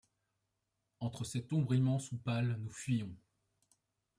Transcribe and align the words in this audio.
Entre 0.99 1.21
en 1.21 1.23
cette 1.25 1.53
ombre 1.53 1.75
immense 1.75 2.11
où 2.11 2.17
pâles 2.17 2.57
nous 2.59 2.71
fuyons. 2.71 3.15